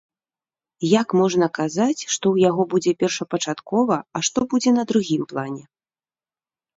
Як 1.01 1.07
можна 1.19 1.47
казаць, 1.57 1.97
што 1.99 2.09
ў 2.33 2.37
яго 2.49 2.65
будзе 2.71 2.93
першапачаткова, 3.03 3.97
а 4.17 4.23
што 4.31 4.39
будзе 4.55 4.69
на 4.79 4.83
другім 4.93 5.23
плане? 5.33 5.63